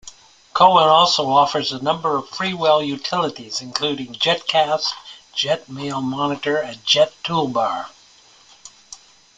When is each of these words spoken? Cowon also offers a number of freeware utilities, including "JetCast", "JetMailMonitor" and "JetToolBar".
Cowon 0.55 0.89
also 0.89 1.29
offers 1.29 1.71
a 1.71 1.79
number 1.83 2.17
of 2.17 2.25
freeware 2.29 2.83
utilities, 2.83 3.61
including 3.61 4.15
"JetCast", 4.15 4.93
"JetMailMonitor" 5.35 6.67
and 6.67 6.83
"JetToolBar". 6.83 7.85